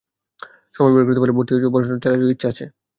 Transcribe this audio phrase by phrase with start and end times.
[0.75, 2.65] সময় বের করতে পারলে ভর্তি হয়ে পড়াশোনাটা চালিয়ে যাওয়ার ইচ্ছে আছে।